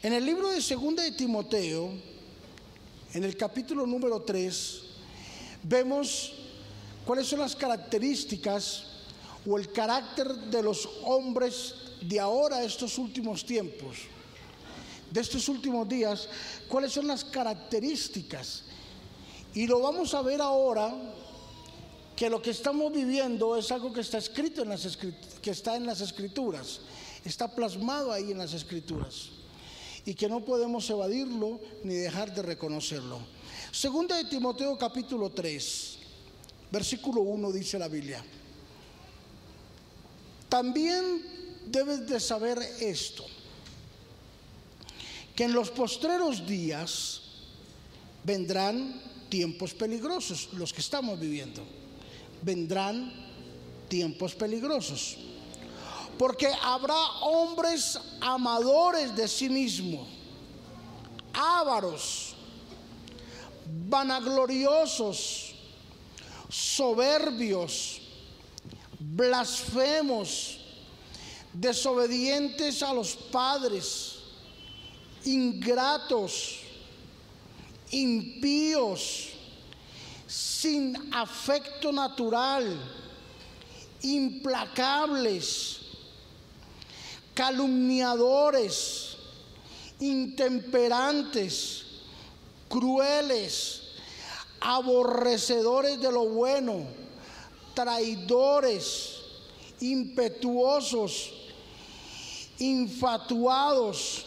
[0.00, 1.90] En el libro de Segunda de Timoteo,
[3.14, 4.82] en el capítulo número 3,
[5.64, 6.34] vemos
[7.04, 8.84] cuáles son las características
[9.44, 13.96] o el carácter de los hombres de ahora, estos últimos tiempos,
[15.10, 16.28] de estos últimos días,
[16.68, 18.66] cuáles son las características.
[19.52, 20.94] Y lo vamos a ver ahora
[22.14, 24.96] que lo que estamos viviendo es algo que está escrito en las
[25.42, 26.82] que está en las escrituras,
[27.24, 29.30] está plasmado ahí en las escrituras
[30.08, 33.18] y que no podemos evadirlo ni dejar de reconocerlo.
[33.70, 35.98] Segunda de Timoteo capítulo 3,
[36.72, 38.24] versículo 1 dice la Biblia.
[40.48, 43.26] También debes de saber esto,
[45.36, 47.20] que en los postreros días
[48.24, 51.62] vendrán tiempos peligrosos, los que estamos viviendo.
[52.40, 53.12] Vendrán
[53.90, 55.18] tiempos peligrosos
[56.18, 60.06] porque habrá hombres amadores de sí mismos,
[61.32, 62.34] ávaros,
[63.88, 65.54] vanagloriosos,
[66.48, 68.00] soberbios,
[68.98, 70.58] blasfemos,
[71.52, 74.16] desobedientes a los padres,
[75.24, 76.58] ingratos,
[77.92, 79.28] impíos,
[80.26, 82.76] sin afecto natural,
[84.02, 85.87] implacables
[87.38, 89.16] calumniadores,
[90.00, 91.84] intemperantes,
[92.68, 93.82] crueles,
[94.60, 96.84] aborrecedores de lo bueno,
[97.74, 99.20] traidores,
[99.78, 101.32] impetuosos,
[102.58, 104.26] infatuados,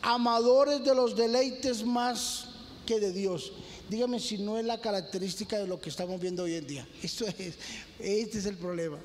[0.00, 2.46] amadores de los deleites más
[2.86, 3.50] que de Dios.
[3.90, 6.88] Dígame si no es la característica de lo que estamos viendo hoy en día.
[7.02, 7.54] Esto es,
[7.98, 9.00] este es el problema.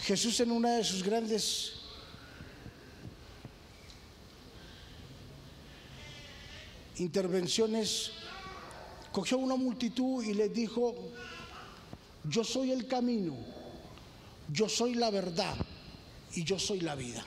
[0.00, 1.72] Jesús en una de sus grandes
[6.96, 8.12] intervenciones
[9.12, 10.94] cogió una multitud y les dijo,
[12.24, 13.36] yo soy el camino,
[14.52, 15.56] yo soy la verdad
[16.34, 17.24] y yo soy la vida.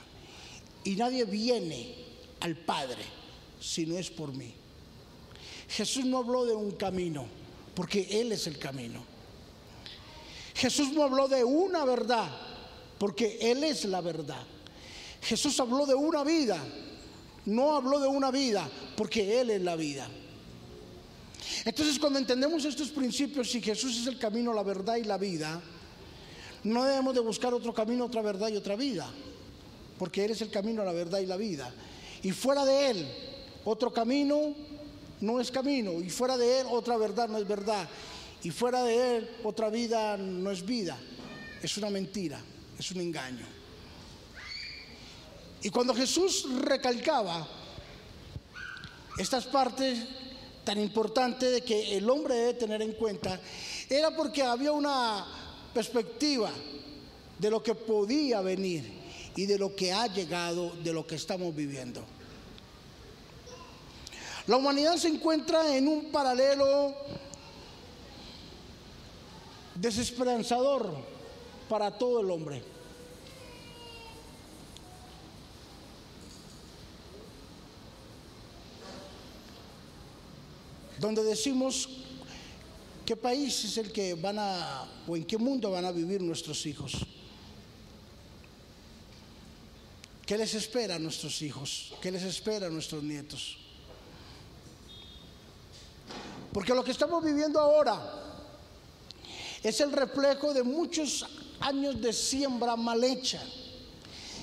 [0.84, 1.94] Y nadie viene
[2.40, 3.02] al Padre
[3.60, 4.54] si no es por mí.
[5.68, 7.26] Jesús no habló de un camino,
[7.74, 9.02] porque Él es el camino.
[10.54, 12.30] Jesús no habló de una verdad,
[13.02, 14.44] porque Él es la verdad.
[15.22, 16.62] Jesús habló de una vida,
[17.46, 20.06] no habló de una vida, porque Él es la vida.
[21.64, 25.60] Entonces cuando entendemos estos principios, si Jesús es el camino, la verdad y la vida,
[26.62, 29.10] no debemos de buscar otro camino, otra verdad y otra vida,
[29.98, 31.74] porque Él es el camino, la verdad y la vida.
[32.22, 33.08] Y fuera de Él,
[33.64, 34.54] otro camino
[35.20, 37.88] no es camino, y fuera de Él, otra verdad no es verdad,
[38.44, 40.96] y fuera de Él, otra vida no es vida,
[41.60, 42.40] es una mentira
[42.78, 43.46] es un engaño.
[45.62, 47.46] Y cuando Jesús recalcaba
[49.18, 49.98] estas partes
[50.64, 53.40] tan importantes de que el hombre debe tener en cuenta,
[53.88, 55.24] era porque había una
[55.72, 56.50] perspectiva
[57.38, 59.02] de lo que podía venir
[59.36, 62.04] y de lo que ha llegado, de lo que estamos viviendo.
[64.46, 66.94] La humanidad se encuentra en un paralelo
[69.76, 71.11] desesperanzador
[71.72, 72.62] para todo el hombre.
[80.98, 81.88] donde decimos
[83.06, 86.64] qué país es el que van a, o en qué mundo van a vivir nuestros
[86.66, 86.92] hijos.
[90.26, 91.94] ¿Qué les espera a nuestros hijos?
[92.02, 93.56] ¿Qué les espera a nuestros nietos?
[96.52, 98.44] Porque lo que estamos viviendo ahora
[99.62, 101.26] es el reflejo de muchos
[101.62, 103.42] años de siembra mal hecha.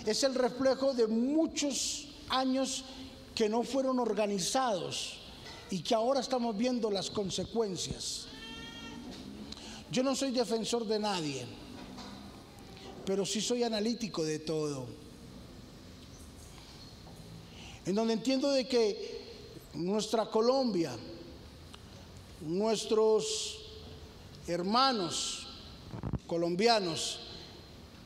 [0.05, 2.83] Es el reflejo de muchos años
[3.35, 5.17] que no fueron organizados
[5.69, 8.25] y que ahora estamos viendo las consecuencias.
[9.91, 11.45] Yo no soy defensor de nadie,
[13.05, 14.85] pero sí soy analítico de todo.
[17.85, 19.19] En donde entiendo de que
[19.73, 20.95] nuestra Colombia,
[22.41, 23.57] nuestros
[24.47, 25.38] hermanos
[26.29, 27.19] colombianos,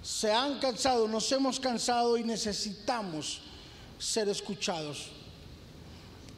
[0.01, 3.41] se han cansado, nos hemos cansado y necesitamos
[3.99, 5.09] ser escuchados.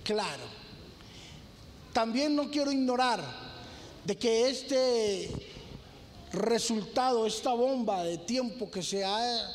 [0.03, 0.65] Claro
[1.95, 3.23] también no quiero ignorar
[4.03, 5.31] de que este
[6.33, 9.49] resultado, esta bomba de tiempo que se ha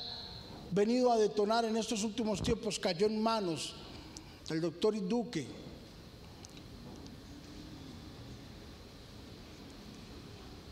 [0.70, 3.74] venido a detonar en estos últimos tiempos cayó en manos
[4.48, 5.46] del doctor Duque.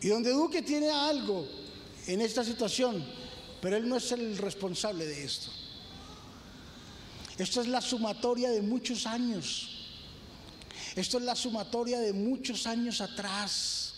[0.00, 1.46] Y donde Duque tiene algo
[2.06, 3.04] en esta situación,
[3.60, 5.50] pero él no es el responsable de esto.
[7.36, 9.74] Esto es la sumatoria de muchos años.
[10.96, 13.94] Esto es la sumatoria de muchos años atrás,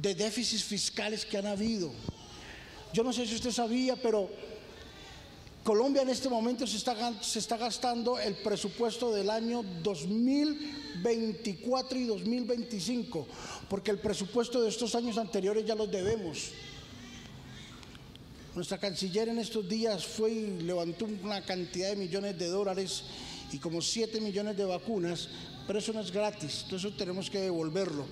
[0.00, 1.92] de déficits fiscales que han habido.
[2.92, 4.30] Yo no sé si usted sabía, pero
[5.64, 6.94] Colombia en este momento se está,
[7.58, 13.26] gastando el presupuesto del año 2024 y 2025,
[13.68, 16.52] porque el presupuesto de estos años anteriores ya los debemos.
[18.54, 23.02] Nuestra canciller en estos días fue y levantó una cantidad de millones de dólares
[23.52, 25.28] y como 7 millones de vacunas,
[25.66, 28.06] pero eso no es gratis, entonces tenemos que devolverlo.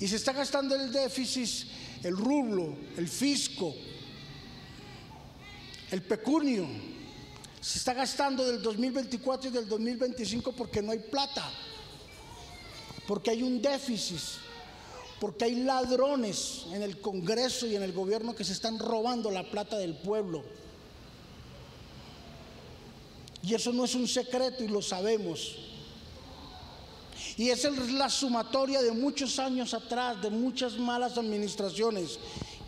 [0.00, 1.68] Y se está gastando el déficit,
[2.02, 3.74] el rublo, el fisco,
[5.90, 6.66] el pecunio.
[7.60, 11.50] Se está gastando del 2024 y del 2025 porque no hay plata,
[13.06, 14.20] porque hay un déficit
[15.20, 19.48] porque hay ladrones en el Congreso y en el gobierno que se están robando la
[19.50, 20.42] plata del pueblo.
[23.42, 25.56] Y eso no es un secreto y lo sabemos.
[27.36, 32.18] Y es la sumatoria de muchos años atrás, de muchas malas administraciones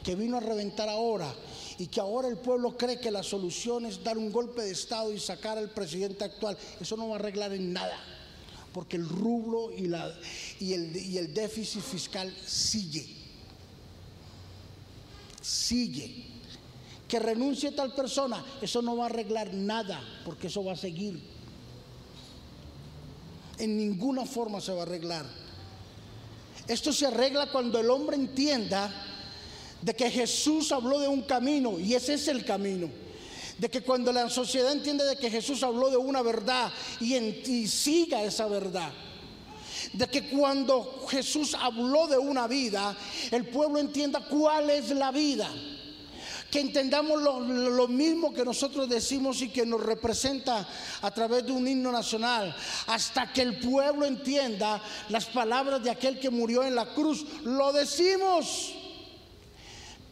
[0.04, 1.34] que vino a reventar ahora
[1.78, 5.12] y que ahora el pueblo cree que la solución es dar un golpe de Estado
[5.12, 6.56] y sacar al presidente actual.
[6.80, 7.98] Eso no va a arreglar en nada
[8.72, 9.84] porque el rublo y,
[10.72, 13.06] el, el déficit fiscal sigue.
[15.40, 16.24] Sigue.
[17.06, 21.20] Que renuncie tal persona, eso no va a arreglar nada, porque eso va a seguir.
[23.58, 25.26] En ninguna forma se va a arreglar.
[26.66, 28.90] Esto se arregla cuando el hombre entienda
[29.82, 32.88] de que Jesús habló de un camino y ese es el camino
[33.62, 37.69] de que cuando la sociedad entiende de que Jesús habló de una verdad y, en,
[37.69, 38.90] siga esa verdad,
[39.93, 42.96] de que cuando Jesús habló de una vida,
[43.31, 45.49] el pueblo entienda cuál es la vida.
[46.50, 50.69] Que entendamos lo, lo, mismo que nosotros decimos y que nos representa
[51.00, 52.55] a través de un himno nacional,
[52.88, 57.25] hasta que el pueblo entienda las palabras de aquel que murió en la cruz.
[57.44, 58.75] Lo decimos.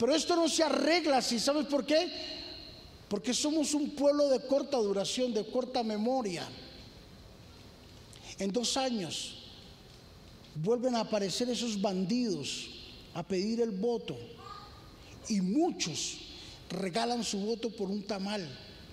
[0.01, 1.39] Pero esto no se arregla así.
[1.39, 2.11] ¿Sabes por qué?
[3.07, 6.49] Porque somos un pueblo de corta duración, de corta memoria.
[8.39, 9.43] En dos años
[10.55, 12.71] vuelven a aparecer esos bandidos
[13.13, 14.17] a pedir el voto.
[15.29, 16.17] Y muchos
[16.71, 18.49] regalan su voto por un tamal,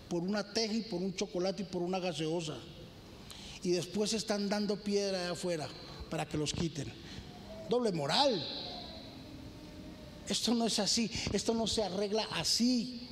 [0.09, 2.57] por una teja y por un chocolate y por una gaseosa.
[3.63, 5.69] Y después están dando piedra de afuera
[6.09, 6.92] para que los quiten.
[7.69, 8.66] Doble moral.
[10.27, 13.07] Esto no es así, esto no se arregla así.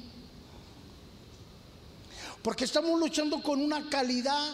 [2.41, 4.53] Porque estamos luchando con una calidad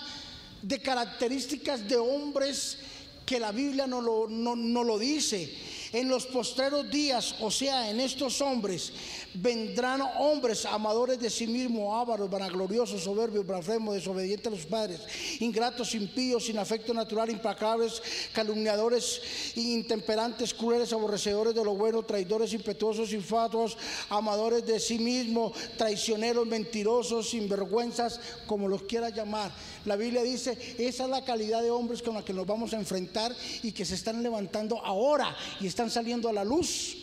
[0.62, 2.78] de características de hombres
[3.26, 5.54] que la Biblia no lo, no, no lo dice.
[5.92, 8.94] En los postreros días, o sea, en estos hombres,
[9.34, 15.02] vendrán hombres amadores de sí mismos, ávaros, vanagloriosos, soberbios, blasfemos, desobedientes a los padres,
[15.40, 18.02] ingratos, impíos, sin afecto natural, implacables,
[18.34, 19.22] calumniadores,
[19.56, 23.78] intemperantes, crueles, aborrecedores de lo bueno, traidores, impetuosos, infatuos,
[24.10, 29.52] amadores de sí mismos, traicioneros, mentirosos, sinvergüenzas, como los quiera llamar.
[29.86, 32.78] La Biblia dice, esa es la calidad de hombres con la que nos vamos a
[32.78, 37.01] enfrentar y que se están levantando ahora y están saliendo a la luz.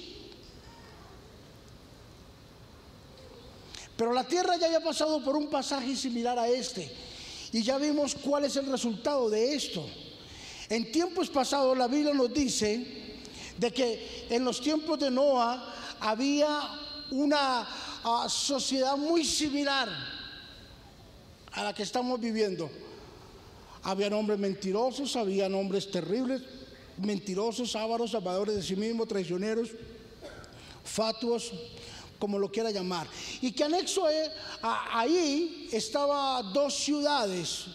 [3.99, 6.89] Pero la tierra ya había pasado por un pasaje similar a este.
[7.51, 9.85] Y ya vimos cuál es el resultado de esto.
[10.69, 12.87] En tiempos pasados la Biblia nos dice
[13.59, 16.61] de que en los tiempos de Noah había
[17.11, 17.67] una
[18.05, 19.89] uh, sociedad muy similar
[21.51, 22.71] a la que estamos viviendo.
[23.83, 26.43] Había hombres mentirosos, había hombres terribles,
[26.99, 29.71] mentirosos, ávaros, salvadores de sí mismos, traicioneros,
[30.85, 31.53] fatuos,
[32.19, 33.07] como lo quiera llamar.
[33.41, 34.07] Y que anexo
[34.63, 37.67] a, ahí estaba dos ciudades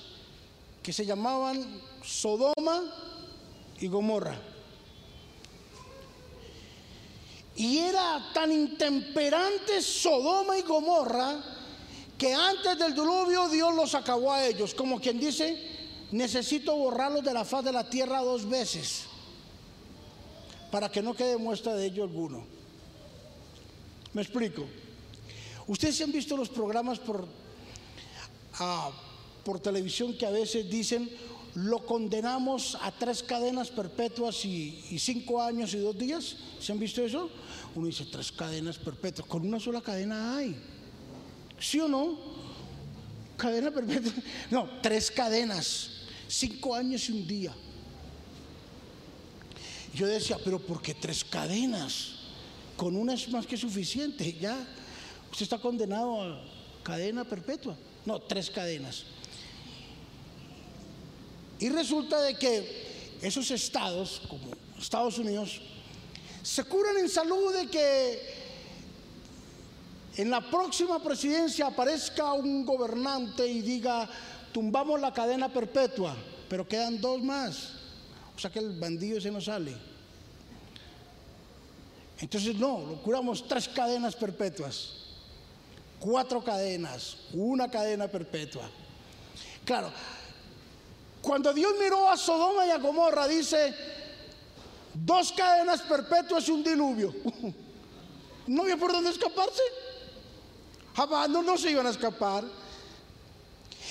[0.81, 2.83] que se llamaban Sodoma
[3.79, 4.37] y Gomorra.
[7.55, 11.41] Y era tan intemperante Sodoma y Gomorra
[12.17, 14.73] que antes del diluvio Dios los acabó a ellos.
[14.73, 15.57] Como quien dice,
[16.11, 19.03] necesito borrarlos de la faz de la tierra dos veces
[20.71, 22.52] para que no quede muestra de ello alguno.
[24.13, 24.65] Me explico.
[25.67, 27.27] Ustedes han visto los programas por,
[28.59, 28.91] ah,
[29.43, 31.09] por televisión que a veces dicen
[31.55, 36.35] lo condenamos a tres cadenas perpetuas y, y, cinco años y dos días.
[36.59, 37.29] ¿Se han visto eso?
[37.75, 39.27] Uno dice tres cadenas perpetuas.
[39.27, 40.55] Con una sola cadena hay.
[41.59, 42.17] ¿Sí o no?
[43.37, 44.11] Cadena perpetua.
[44.51, 45.91] No, tres cadenas.
[46.27, 47.53] Cinco años y un día.
[49.93, 52.22] Yo decía, pero ¿por qué tres cadenas?
[52.77, 54.57] Con una es más que suficiente, ya.
[55.31, 56.39] Usted está condenado
[56.83, 57.75] cadena perpetua.
[58.05, 59.05] No, tres cadenas.
[61.59, 65.61] Y resulta de que esos estados, como Estados Unidos,
[66.41, 68.43] se curan en salud de que
[70.17, 74.09] en la próxima presidencia aparezca un gobernante y diga,
[74.51, 76.15] tumbamos la cadena perpetua,
[76.49, 77.69] pero quedan dos más.
[78.35, 79.92] O sea que el bandido se nos sale.
[82.19, 84.93] Entonces no, lo curamos tres cadenas perpetuas,
[85.99, 88.69] cuatro cadenas, una cadena perpetua.
[89.65, 89.91] Claro,
[91.21, 93.73] cuando Dios miró a Sodoma y a Gomorra, dice,
[94.93, 97.13] dos cadenas perpetuas y un diluvio.
[98.45, 99.61] No había por dónde escaparse.
[100.97, 102.43] Jamás no, no se iban a escapar.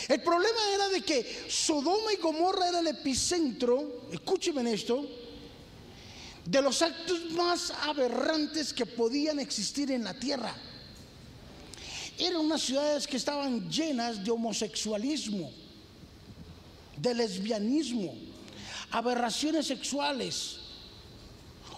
[0.09, 5.07] El problema era de que Sodoma y Gomorra era el epicentro, escúcheme en esto,
[6.45, 10.55] de los actos más aberrantes que podían existir en la tierra.
[12.19, 15.51] Eran unas ciudades que estaban llenas de homosexualismo
[16.97, 18.15] de lesbianismo,
[18.91, 20.59] aberraciones sexuales,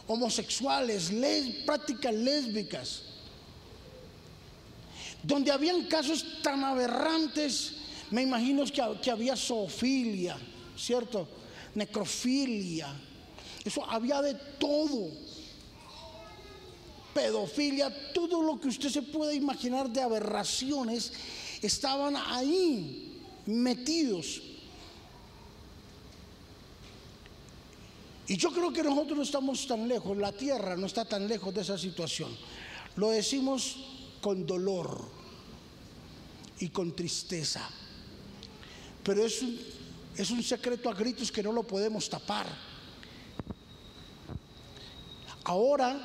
[0.06, 1.11] homosexuales,
[1.64, 3.02] prácticas lésbicas,
[5.23, 7.76] donde habían casos tan aberrantes,
[8.11, 10.37] me imagino que, que había zoofilia,
[10.76, 11.26] ¿cierto?
[11.75, 12.94] Necrofilia,
[13.64, 15.11] eso había de todo.
[17.14, 21.12] Pedofilia, todo lo que usted se puede imaginar de aberraciones
[21.62, 24.42] estaban ahí metidos.
[28.26, 31.54] Y yo creo que nosotros no estamos tan lejos, la tierra no está tan lejos
[31.54, 32.30] de esa situación.
[32.97, 33.76] Lo decimos
[34.21, 35.04] con dolor
[36.59, 37.68] y con tristeza.
[39.02, 39.61] Pero es un,
[40.16, 42.74] es un secreto a gritos que no lo podemos tapar.
[45.45, 46.01] Ahora,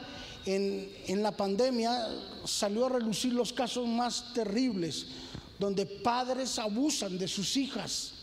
[0.45, 2.07] en, la pandemia,
[2.45, 5.07] salió a relucir los casos más terribles,
[5.57, 8.13] donde padres abusan de sus hijas,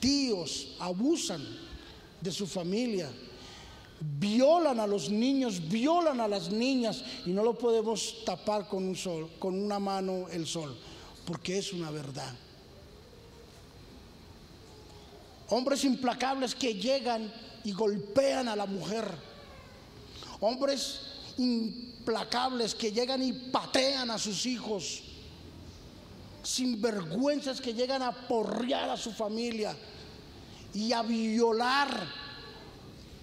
[0.00, 1.42] tíos abusan
[2.20, 3.10] de su familia.
[4.18, 8.96] Violan a los niños, violan a las niñas y no lo podemos tapar con un
[8.96, 10.76] sol, con una mano el sol,
[11.24, 12.34] porque es una verdad.
[15.48, 17.32] Hombres implacables que llegan
[17.64, 19.06] y golpean a la mujer.
[20.40, 21.00] Hombres
[21.38, 25.02] implacables que llegan y patean a sus hijos.
[26.42, 29.74] Sinvergüenzas que llegan a porrear a su familia
[30.74, 32.06] y a violar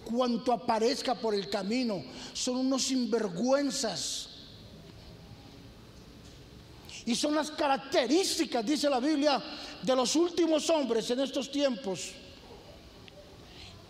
[0.03, 2.03] cuanto aparezca por el camino.
[2.33, 4.29] Son unos sinvergüenzas.
[7.05, 9.41] Y son las características, dice la Biblia,
[9.81, 12.11] de los últimos hombres en estos tiempos.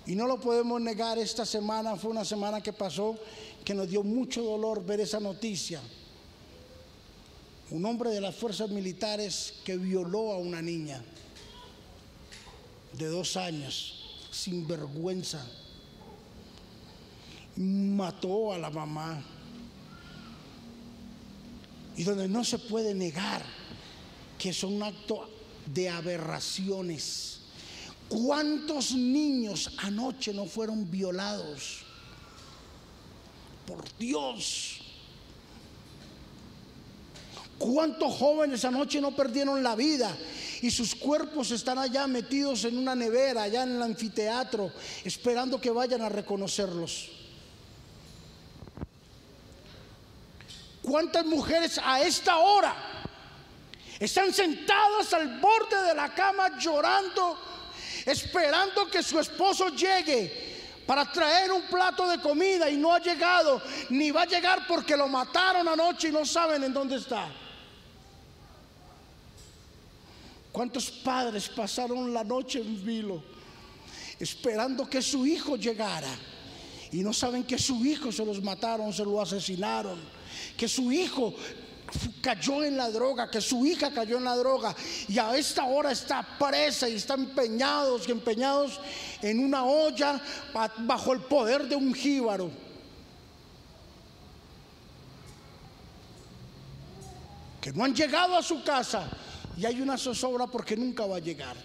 [0.05, 3.17] Y no lo podemos negar, esta semana fue una semana que pasó
[3.63, 5.79] que nos dio mucho dolor ver esa noticia.
[7.69, 11.01] Un hombre de las fuerzas militares que violó a una niña
[12.93, 15.45] de dos años, sin vergüenza,
[17.55, 19.23] mató a la mamá.
[21.95, 23.43] Y donde no se puede negar
[24.37, 25.29] que es un acto
[25.67, 27.40] de aberraciones.
[28.11, 31.85] ¿Cuántos niños anoche no fueron violados?
[33.65, 34.81] Por Dios.
[37.57, 40.13] ¿Cuántos jóvenes anoche no perdieron la vida
[40.61, 44.73] y sus cuerpos están allá metidos en una nevera, allá en el anfiteatro,
[45.05, 47.11] esperando que vayan a reconocerlos.
[50.81, 52.75] ¿Cuántas mujeres a esta hora
[53.99, 57.37] están sentadas al borde de la cama llorando,
[58.05, 60.51] esperando que su esposo llegue
[60.85, 64.97] para traer un plato de comida y no ha llegado, ni va a llegar porque
[64.97, 67.29] lo mataron anoche y no saben en dónde está?
[70.51, 73.23] ¿Cuántos padres pasaron la noche en vilo
[74.19, 76.13] esperando que su hijo llegara?
[76.91, 79.97] Y no saben que su hijo se los mataron, se lo asesinaron,
[80.57, 81.33] que su hijo
[82.21, 84.75] cayó en la droga, que su hija cayó en la droga
[85.07, 88.79] y a esta hora está presa y está empeñados y empeñados
[89.21, 90.21] en una olla
[90.79, 92.49] bajo el poder de un jíbaro.
[97.59, 99.09] Que no han llegado a su casa
[99.57, 101.55] y hay una zozobra porque nunca va a llegar.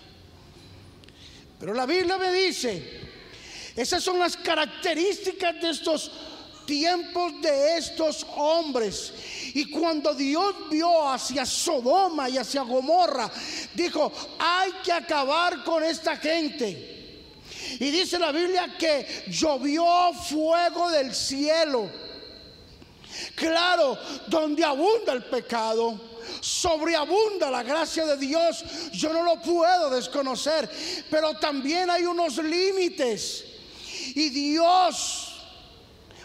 [1.59, 3.01] Pero la Biblia me dice,
[3.75, 6.11] esas son las características de estos
[6.67, 9.13] tiempos de estos hombres.
[9.55, 13.31] Y cuando Dios vio hacia Sodoma y hacia Gomorra,
[13.75, 16.97] dijo, hay que acabar con esta gente.
[17.79, 21.89] Y dice la Biblia que llovió fuego del cielo.
[23.35, 25.99] Claro, donde abunda el pecado,
[26.41, 30.69] sobreabunda la gracia de Dios, yo no lo puedo desconocer,
[31.11, 33.45] pero también hay unos límites.
[34.15, 35.26] Y Dios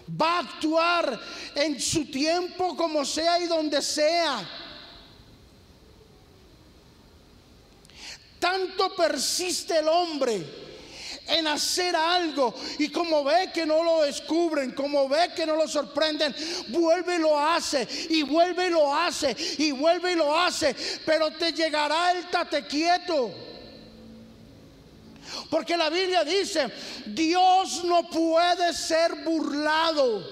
[0.09, 1.19] va a actuar
[1.55, 4.47] en su tiempo como sea y donde sea.
[8.39, 10.43] Tanto persiste el hombre
[11.27, 15.67] en hacer algo y como ve que no lo descubren, como ve que no lo
[15.67, 16.35] sorprenden,
[16.69, 21.31] vuelve y lo hace y vuelve y lo hace y vuelve y lo hace, pero
[21.31, 23.50] te llegará el tate quieto.
[25.49, 26.71] Porque la Biblia dice,
[27.05, 30.23] Dios no puede ser burlado.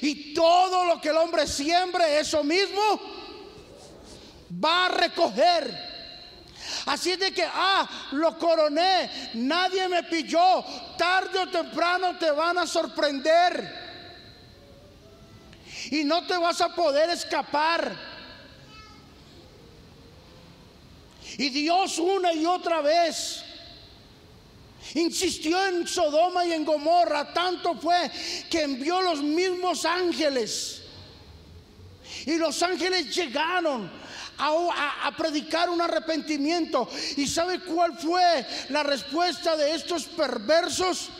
[0.00, 3.00] Y todo lo que el hombre siembre, eso mismo
[4.62, 5.94] va a recoger.
[6.86, 10.64] Así de que, ah, lo coroné, nadie me pilló,
[10.96, 13.84] tarde o temprano te van a sorprender.
[15.90, 17.94] Y no te vas a poder escapar.
[21.36, 23.44] Y Dios una y otra vez
[24.94, 27.32] insistió en Sodoma y en Gomorra.
[27.32, 28.10] Tanto fue
[28.50, 30.82] que envió los mismos ángeles.
[32.26, 33.90] Y los ángeles llegaron
[34.38, 36.88] a, predicar un arrepentimiento.
[37.16, 41.10] ¿Y sabe cuál fue la respuesta de estos perversos?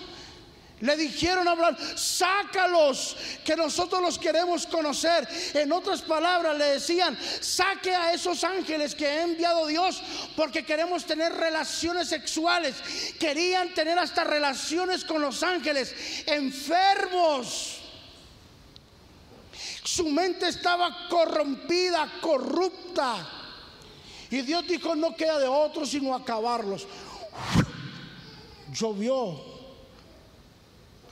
[0.85, 5.27] Le dijeron a Abraham, sácalos, que nosotros los queremos conocer.
[5.55, 10.03] En otras palabras, le decían, saque a esos ángeles que ha enviado Dios
[10.37, 12.75] porque queremos tener relaciones sexuales.
[13.19, 15.95] Querían tener hasta relaciones con los ángeles,
[16.27, 17.81] enfermos.
[19.85, 23.27] Su mente estaba corrompida, corrupta.
[24.31, 26.87] Y Dios dijo, no queda de otro sino acabarlos.
[28.71, 29.54] Llovió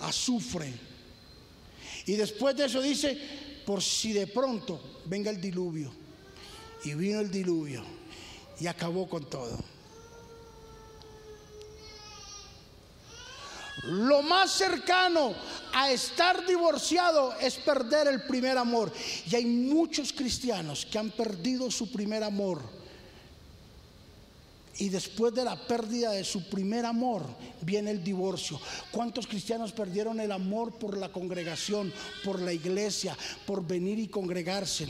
[0.02, 0.73] azufre.
[2.06, 3.18] Y después de eso dice,
[3.64, 5.92] por si de pronto venga el diluvio.
[6.85, 7.85] Y vino el diluvio
[8.59, 9.58] y acabó con todo.
[13.84, 15.34] Lo más cercano
[15.73, 18.93] a estar divorciado es perder el primer amor.
[19.28, 22.81] Y hay muchos cristianos que han perdido su primer amor.
[24.82, 27.25] Y después de la pérdida de su primer amor
[27.60, 28.60] viene el divorcio.
[28.90, 31.92] ¿Cuántos cristianos perdieron el amor por la congregación,
[32.25, 33.16] por la iglesia,
[33.47, 34.88] por venir y congregarse?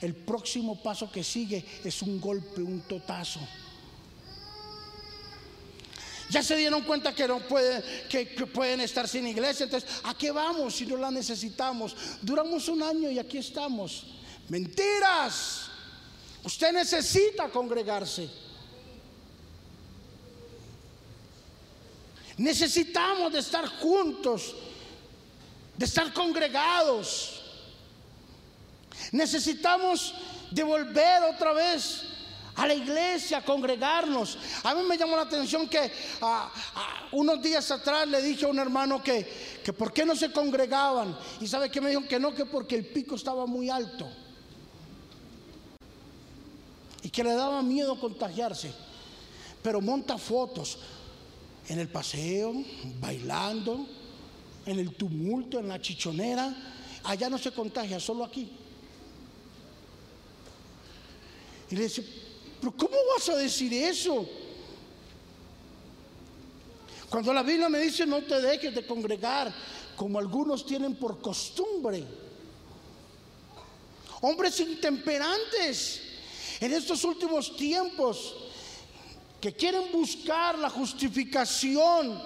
[0.00, 3.40] El próximo paso que sigue es un golpe, un totazo.
[6.30, 7.82] Ya se dieron cuenta que no pueden,
[8.52, 9.64] pueden estar sin iglesia.
[9.64, 11.96] Entonces, ¿a qué vamos si no la necesitamos?
[12.22, 14.06] Duramos un año y aquí estamos.
[14.48, 15.70] Mentiras.
[16.44, 18.43] Usted necesita congregarse.
[22.36, 24.54] Necesitamos de estar juntos,
[25.76, 27.42] de estar congregados.
[29.12, 30.14] Necesitamos
[30.50, 32.02] de volver otra vez
[32.56, 34.38] a la iglesia, a congregarnos.
[34.62, 38.48] A mí me llamó la atención que ah, ah, unos días atrás le dije a
[38.48, 41.16] un hermano que, que por qué no se congregaban.
[41.40, 44.08] Y sabe que me dijo que no, que porque el pico estaba muy alto.
[47.02, 48.72] Y que le daba miedo contagiarse.
[49.62, 50.78] Pero monta fotos
[51.68, 52.54] en el paseo,
[53.00, 53.86] bailando,
[54.66, 56.54] en el tumulto, en la chichonera.
[57.04, 58.50] Allá no se contagia, solo aquí.
[61.70, 62.04] Y le dice,
[62.60, 64.28] pero ¿cómo vas a decir eso?
[67.08, 69.54] Cuando la Biblia me dice no te dejes de congregar,
[69.96, 72.04] como algunos tienen por costumbre.
[74.20, 76.00] Hombres intemperantes
[76.60, 78.34] en estos últimos tiempos
[79.44, 82.18] que quieren buscar la justificación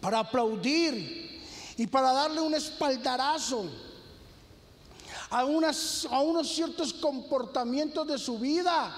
[0.00, 1.40] para aplaudir
[1.76, 3.70] y para darle un espaldarazo
[5.30, 8.92] a, a unos ciertos comportamientos de su vida.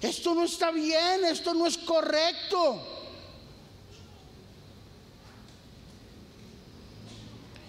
[0.00, 2.82] Esto no está bien, esto no es correcto.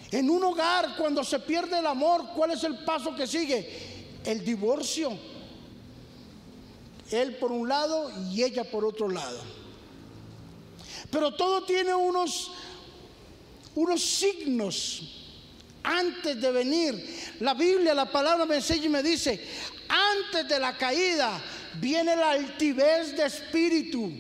[0.10, 4.18] En un hogar, cuando se pierde el amor, ¿cuál es el paso que sigue?
[4.26, 5.31] El divorcio.
[7.12, 9.40] Él por un lado y ella por otro lado.
[11.10, 12.52] Pero todo tiene unos,
[13.76, 15.22] unos signos
[15.84, 17.36] antes de venir.
[17.40, 19.46] La Biblia, la palabra me enseña y me dice,
[19.90, 21.42] antes de la caída
[21.80, 24.12] viene la altivez de espíritu.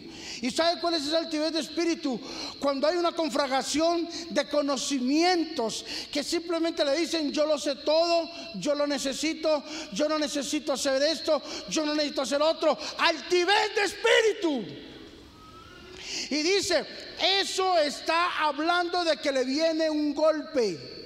[0.41, 2.19] ¿Y sabe cuál es esa altivez de espíritu?
[2.59, 8.73] Cuando hay una confragación de conocimientos que simplemente le dicen, yo lo sé todo, yo
[8.73, 12.75] lo necesito, yo no necesito hacer esto, yo no necesito hacer otro.
[12.97, 14.65] Altivez de espíritu.
[16.31, 16.85] Y dice,
[17.41, 21.00] eso está hablando de que le viene un golpe.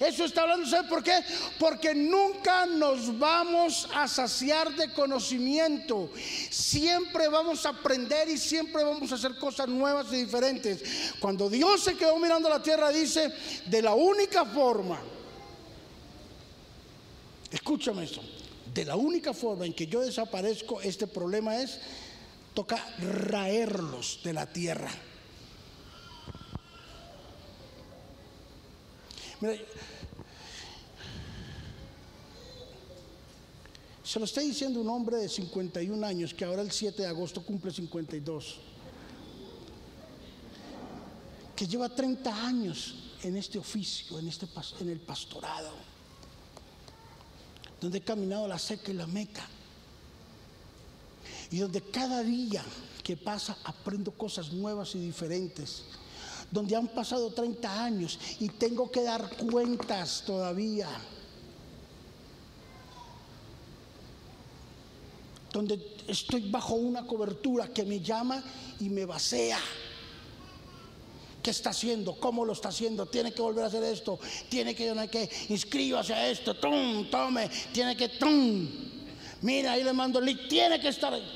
[0.00, 1.22] Eso está hablando, ¿sabe por qué?
[1.58, 6.10] Porque nunca nos vamos a saciar de conocimiento.
[6.48, 11.12] Siempre vamos a aprender y siempre vamos a hacer cosas nuevas y diferentes.
[11.20, 13.30] Cuando Dios se quedó mirando la tierra, dice,
[13.66, 14.98] de la única forma,
[17.52, 18.22] escúchame esto,
[18.72, 21.78] de la única forma en que yo desaparezco, este problema es,
[22.54, 24.90] toca raerlos de la tierra.
[29.40, 29.54] Mira,
[34.10, 37.44] se lo está diciendo un hombre de 51 años que ahora el 7 de agosto
[37.44, 38.56] cumple 52,
[41.54, 44.48] que lleva 30 años en este oficio, en, este,
[44.80, 45.70] en el pastorado,
[47.80, 49.46] donde he caminado la seca y la meca,
[51.52, 52.64] y donde cada día
[53.04, 55.84] que pasa aprendo cosas nuevas y diferentes
[56.50, 60.88] donde han pasado 30 años y tengo que dar cuentas todavía.
[65.52, 68.42] Donde estoy bajo una cobertura que me llama
[68.78, 69.58] y me vacía.
[71.42, 72.14] ¿Qué está haciendo?
[72.20, 73.06] ¿Cómo lo está haciendo?
[73.06, 74.18] Tiene que volver a hacer esto.
[74.48, 76.54] Tiene que, que inscríbase a esto.
[76.54, 77.50] Tum, tome.
[77.72, 78.68] Tiene que, tum.
[79.42, 80.48] Mira, ahí le mando el link.
[80.48, 81.26] Tiene que estar ahí.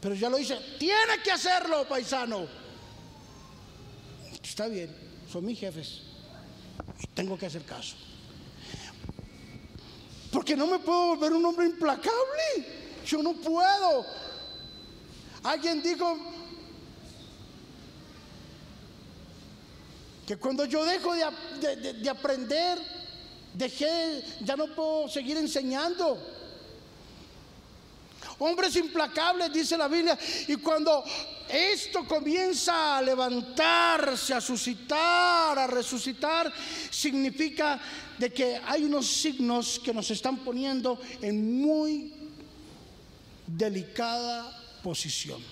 [0.00, 0.56] Pero ya lo hice.
[0.78, 2.46] Tiene que hacerlo, paisano.
[4.42, 4.94] Está bien,
[5.30, 6.02] son mis jefes
[7.02, 7.96] y tengo que hacer caso.
[10.32, 12.79] Porque no me puedo volver un hombre implacable.
[13.06, 14.06] Yo no puedo.
[15.42, 16.18] Alguien dijo
[20.26, 22.78] que cuando yo dejo de, de aprender,
[23.54, 26.18] dejé, ya no puedo seguir enseñando.
[28.38, 31.04] Hombres implacables, dice la Biblia, y cuando
[31.48, 36.52] esto comienza a levantarse, a suscitar, a resucitar,
[36.90, 37.80] significa
[38.18, 42.19] de que hay unos signos que nos están poniendo en muy
[43.56, 44.50] delicada
[44.82, 45.42] posición.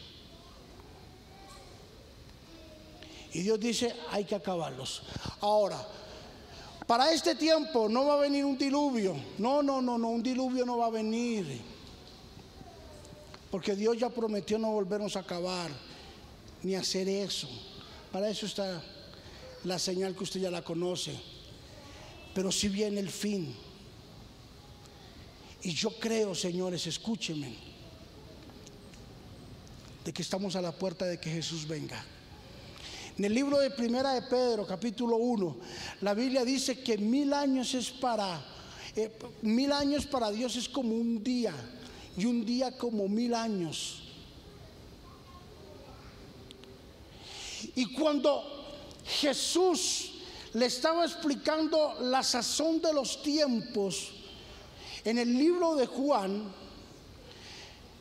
[3.33, 5.03] Y Dios dice, hay que acabarlos.
[5.41, 5.87] Ahora,
[6.87, 9.15] para este tiempo no va a venir un diluvio.
[9.37, 11.61] No, no, no, no, un diluvio no va a venir.
[13.51, 15.71] Porque Dios ya prometió no volvernos a acabar
[16.63, 17.49] ni hacer eso.
[18.11, 18.83] Para eso está
[19.65, 21.15] la señal que usted ya la conoce.
[22.35, 23.55] Pero si viene el fin.
[25.63, 27.55] Y yo creo, señores, escúchenme,
[30.09, 32.03] de que estamos a la puerta de que Jesús venga.
[33.19, 35.57] En el libro de Primera de Pedro, capítulo 1,
[36.01, 38.43] la Biblia dice que mil años es para,
[38.97, 41.53] eh, mil años para Dios es como un día
[42.17, 44.05] y un día como mil años.
[47.75, 48.43] Y cuando
[49.05, 50.13] Jesús
[50.55, 54.13] le estaba explicando la sazón de los tiempos
[55.05, 56.51] en el libro de Juan,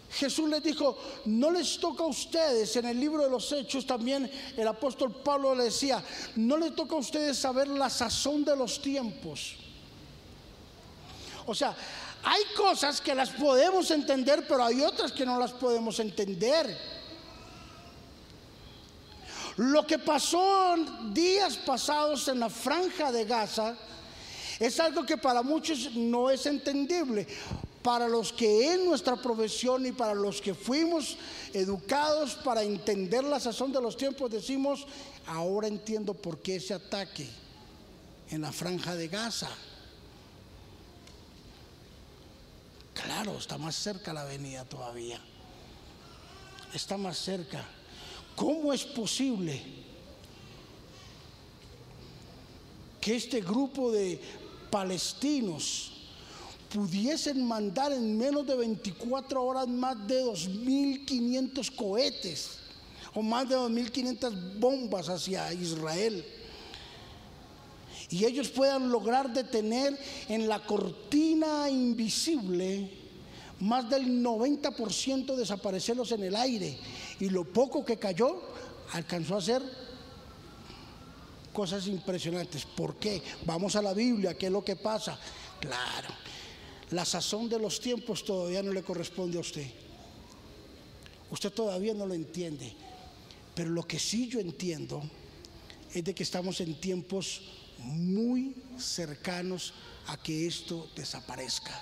[0.09, 4.31] Jesús les dijo, no les toca a ustedes, en el libro de los Hechos también
[4.55, 6.03] el apóstol Pablo le decía,
[6.35, 9.55] no les toca a ustedes saber la sazón de los tiempos.
[11.45, 11.75] O sea,
[12.23, 16.77] hay cosas que las podemos entender, pero hay otras que no las podemos entender.
[19.57, 20.75] Lo que pasó
[21.13, 23.75] días pasados en la franja de Gaza
[24.59, 27.27] es algo que para muchos no es entendible.
[27.81, 31.17] Para los que en nuestra profesión y para los que fuimos
[31.53, 34.85] educados para entender la sazón de los tiempos, decimos,
[35.25, 37.27] ahora entiendo por qué ese ataque
[38.29, 39.49] en la franja de Gaza.
[42.93, 45.21] Claro, está más cerca la avenida todavía.
[46.73, 47.63] Está más cerca.
[48.35, 49.61] ¿Cómo es posible
[52.99, 54.19] que este grupo de
[54.69, 55.96] palestinos
[56.73, 62.59] pudiesen mandar en menos de 24 horas más de 2.500 cohetes
[63.13, 66.25] o más de 2.500 bombas hacia Israel?
[68.09, 69.97] Y ellos puedan lograr detener
[70.29, 72.89] en la cortina invisible
[73.59, 76.77] más del 90% desaparecerlos en el aire
[77.19, 78.41] y lo poco que cayó
[78.93, 79.61] alcanzó a hacer
[81.51, 82.65] cosas impresionantes.
[82.65, 83.21] ¿Por qué?
[83.45, 85.19] Vamos a la Biblia, ¿qué es lo que pasa?
[85.59, 86.09] Claro,
[86.91, 89.67] la sazón de los tiempos todavía no le corresponde a usted.
[91.29, 92.73] Usted todavía no lo entiende.
[93.53, 95.03] Pero lo que sí yo entiendo
[95.93, 97.41] es de que estamos en tiempos
[97.79, 99.73] muy cercanos
[100.07, 101.81] a que esto desaparezca.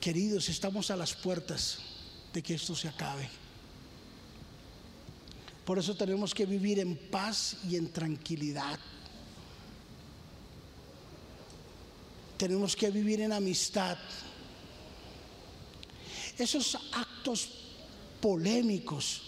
[0.00, 1.78] Queridos, estamos a las puertas
[2.32, 3.28] de que esto se acabe.
[5.64, 8.78] Por eso tenemos que vivir en paz y en tranquilidad.
[12.40, 13.98] Tenemos que vivir en amistad.
[16.38, 17.50] Esos actos
[18.18, 19.20] polémicos,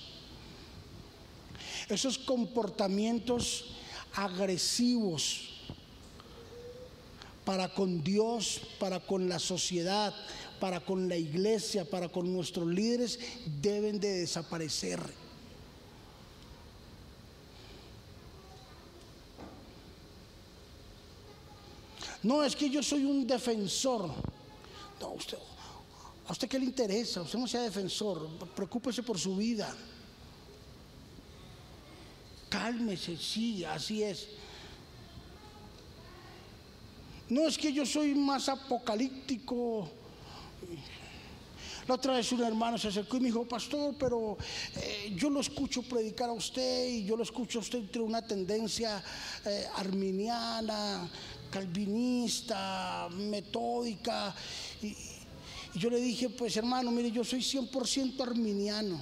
[1.90, 3.66] esos comportamientos
[4.14, 5.51] agresivos
[7.44, 10.14] para con Dios, para con la sociedad,
[10.59, 13.20] para con la iglesia, para con nuestros líderes,
[13.61, 15.01] deben de desaparecer.
[22.23, 24.09] No, es que yo soy un defensor.
[25.01, 25.39] No, usted,
[26.29, 27.23] ¿a usted qué le interesa?
[27.23, 29.75] Usted no sea defensor, preocúpese por su vida.
[32.49, 34.29] Cálmese, sí, así es.
[37.29, 39.89] No es que yo soy más apocalíptico.
[41.89, 44.37] La otra vez un hermano se acercó y me dijo, pastor, pero
[44.77, 48.21] eh, yo lo escucho predicar a usted y yo lo escucho a usted entre una
[48.21, 49.03] tendencia
[49.45, 51.09] eh, arminiana,
[51.53, 54.35] calvinista, metódica.
[54.83, 54.97] Y,
[55.75, 59.01] yo le dije, pues hermano, mire, yo soy 100% arminiano.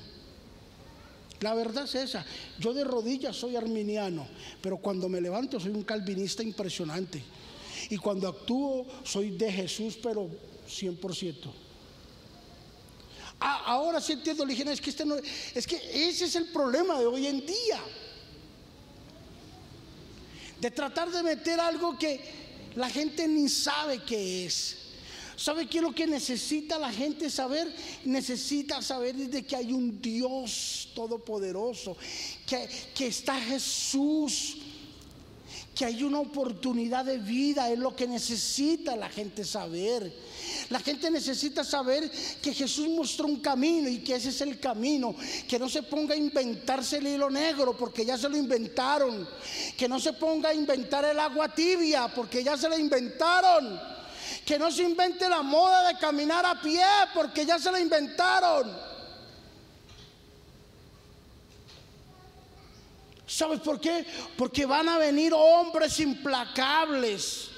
[1.41, 2.25] La verdad es esa.
[2.59, 4.27] Yo de rodillas soy arminiano,
[4.61, 7.23] pero cuando me levanto soy un calvinista impresionante.
[7.89, 10.29] Y cuando actúo soy de Jesús, pero
[10.69, 11.35] 100%.
[13.41, 15.77] Ah, ahora sí entiendo, le dije, es que, este no, es que
[16.09, 17.81] ese es el problema de hoy en día.
[20.61, 22.21] De tratar de meter algo que
[22.77, 24.77] la gente ni sabe qué es.
[25.37, 27.75] ¿Sabe qué es lo que necesita la gente saber?
[28.05, 31.97] Necesita saber de que hay un Dios todopoderoso,
[32.47, 34.59] que, que está Jesús
[35.81, 40.13] que hay una oportunidad de vida, es lo que necesita la gente saber.
[40.69, 42.11] La gente necesita saber
[42.43, 45.17] que Jesús mostró un camino y que ese es el camino.
[45.49, 49.27] Que no se ponga a inventarse el hilo negro porque ya se lo inventaron.
[49.75, 53.81] Que no se ponga a inventar el agua tibia porque ya se lo inventaron.
[54.45, 58.90] Que no se invente la moda de caminar a pie porque ya se lo inventaron.
[63.41, 64.05] ¿Sabes por qué?
[64.37, 67.49] Porque van a venir hombres implacables.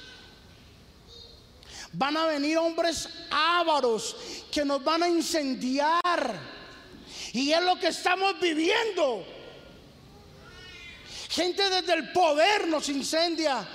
[1.91, 4.15] Van a venir hombres ávaros
[4.49, 6.39] que nos van a incendiar.
[7.33, 9.25] Y es lo que estamos viviendo.
[11.27, 13.67] Gente desde el poder nos incendia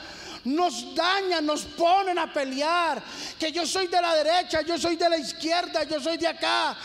[0.48, 3.02] nos dañan, nos ponen a pelear,
[3.38, 6.76] que yo soy de la derecha, yo soy de la izquierda, yo soy de acá,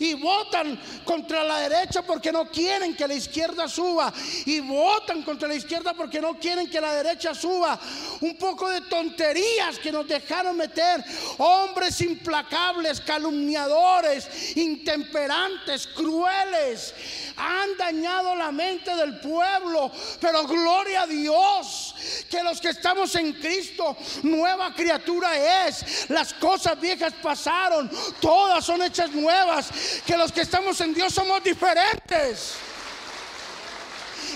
[0.00, 4.12] y votan contra la derecha porque no quieren que la izquierda suba,
[4.46, 7.78] y votan contra la izquierda porque no quieren que la derecha suba.
[8.20, 11.04] Un poco de tonterías que nos dejaron meter,
[11.38, 16.94] hombres implacables, calumniadores, intemperantes, crueles,
[17.36, 21.94] han dañado la mente del pueblo, pero gloria a Dios
[22.30, 26.10] que los que estamos en Cristo, nueva criatura es.
[26.10, 29.70] Las cosas viejas pasaron, todas son hechas nuevas.
[30.06, 32.56] Que los que estamos en Dios somos diferentes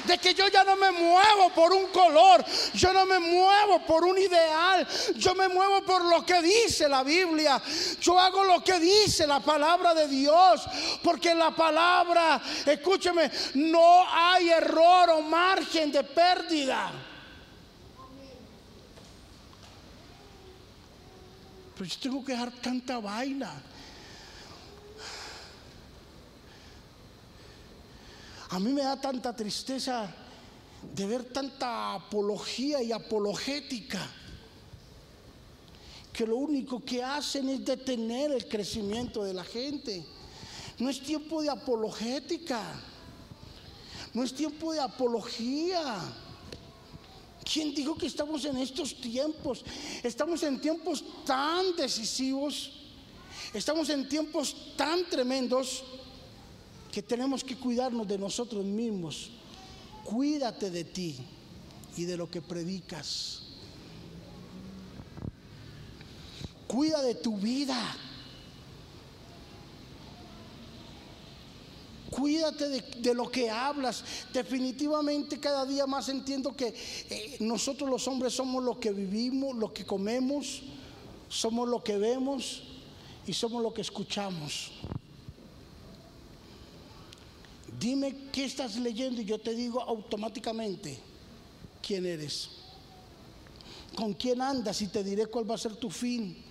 [0.08, 2.42] de que yo ya no me muevo por un color,
[2.72, 7.04] yo no me muevo por un ideal, yo me muevo por lo que dice la
[7.04, 7.60] Biblia,
[8.00, 10.66] yo hago lo que dice la palabra de Dios,
[11.02, 16.90] porque la palabra, escúcheme, no hay error o margen de pérdida.
[21.74, 23.52] Pero yo tengo que dejar tanta vaina.
[28.50, 30.08] A mí me da tanta tristeza
[30.94, 34.00] de ver tanta apología y apologética
[36.12, 40.04] que lo único que hacen es detener el crecimiento de la gente.
[40.78, 42.62] No es tiempo de apologética,
[44.14, 45.98] no es tiempo de apología.
[47.44, 49.64] ¿Quién dijo que estamos en estos tiempos?
[50.02, 52.72] Estamos en tiempos tan decisivos,
[53.52, 55.84] estamos en tiempos tan tremendos
[56.92, 59.30] que tenemos que cuidarnos de nosotros mismos.
[60.04, 61.16] Cuídate de ti
[61.96, 63.42] y de lo que predicas.
[66.66, 67.96] Cuida de tu vida.
[72.10, 74.04] Cuídate de, lo que hablas.
[74.32, 76.74] Definitivamente cada día más entiendo que
[77.10, 80.62] eh, nosotros los hombres somos lo que vivimos, lo que comemos,
[81.28, 82.62] somos lo que vemos
[83.26, 84.72] y somos lo que escuchamos.
[87.78, 90.98] Dime qué estás leyendo y yo te digo automáticamente
[91.80, 92.50] quién eres.
[93.94, 94.82] ¿Con quién andas?
[94.82, 96.44] Y te diré cuál va a ser tu fin.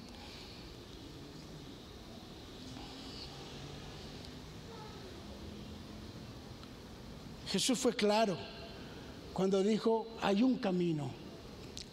[7.49, 8.37] Jesús fue claro
[9.33, 11.11] cuando dijo, hay un camino,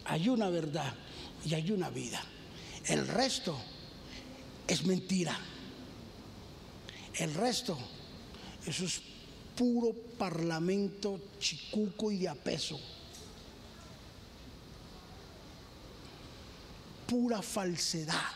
[0.05, 0.93] hay una verdad
[1.45, 2.21] y hay una vida.
[2.85, 3.55] El resto
[4.67, 5.37] es mentira.
[7.13, 7.77] El resto,
[8.67, 9.01] es
[9.55, 12.79] puro parlamento chicuco y de apeso.
[17.07, 18.31] Pura falsedad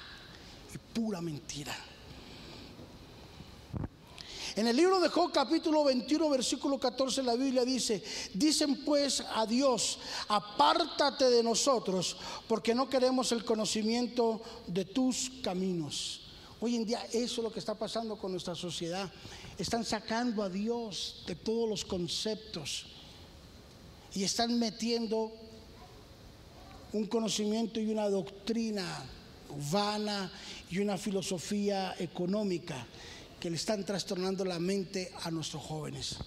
[0.74, 1.76] y pura mentira.
[4.56, 8.04] En el libro de Job capítulo 21 versículo 14 la Biblia dice,
[8.34, 16.29] dicen pues a Dios, apártate de nosotros porque no queremos el conocimiento de tus caminos.
[16.62, 19.10] Hoy en día eso es lo que está pasando con nuestra sociedad.
[19.58, 22.86] Están sacando a Dios de todos los conceptos
[24.14, 25.32] y están metiendo
[26.92, 29.06] un conocimiento y una doctrina
[29.72, 30.32] vana
[30.70, 32.86] y una filosofía económica
[33.40, 36.18] que le están trastornando la mente a nuestros jóvenes.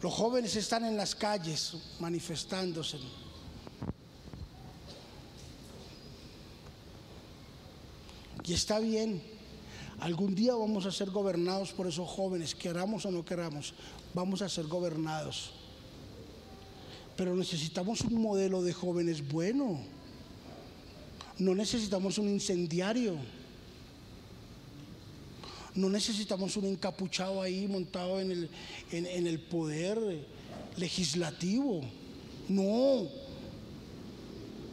[0.00, 2.98] Los jóvenes están en las calles manifestándose.
[8.48, 9.22] Y está bien,
[10.00, 13.74] algún día vamos a ser gobernados por esos jóvenes, queramos o no queramos,
[14.14, 15.52] vamos a ser gobernados.
[17.16, 19.78] Pero necesitamos un modelo de jóvenes bueno
[21.38, 23.16] no necesitamos un incendiario.
[25.74, 28.50] No necesitamos un encapuchado ahí montado en el,
[28.90, 30.26] en, el poder
[30.76, 31.82] legislativo.
[32.48, 33.06] No.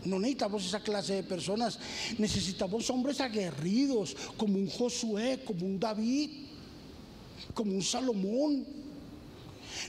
[0.05, 1.79] No necesitamos esa clase de personas.
[2.17, 6.29] Necesitamos hombres aguerridos, como un Josué, como un David,
[7.53, 8.65] como un Salomón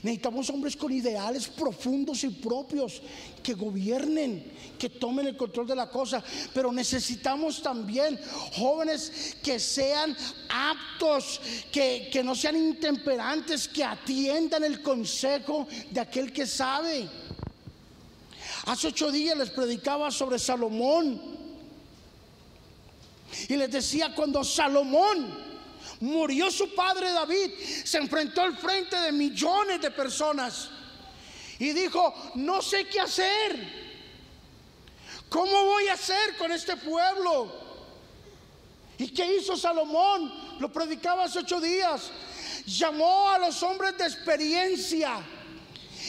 [0.03, 3.01] Necesitamos hombres con ideales profundos y propios
[3.41, 4.43] que gobiernen,
[4.77, 6.23] que tomen el control de la cosa.
[6.53, 8.19] Pero necesitamos también
[8.57, 10.15] jóvenes que sean
[10.49, 17.07] aptos, que, que no sean intemperantes, que atiendan el consejo de aquel que sabe.
[18.67, 21.19] Hace ocho días les predicaba sobre Salomón.
[23.49, 25.47] Y les decía, cuando Salomón
[25.99, 27.51] Murió su padre David,
[27.83, 30.69] se enfrentó al frente de millones de personas
[31.57, 33.87] y dijo, no sé qué hacer.
[35.29, 37.51] ¿Cómo voy a hacer con este pueblo?
[38.99, 40.59] ¿Y qué hizo Salomón?
[40.59, 42.11] Lo predicaba hace ocho días.
[42.67, 45.19] Llamó a los hombres de experiencia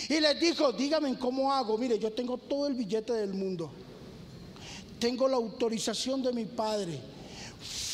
[0.09, 1.77] y les dijo, díganme cómo hago.
[1.77, 3.71] Mire, yo tengo todo el billete del mundo.
[4.99, 7.01] Tengo la autorización de mi padre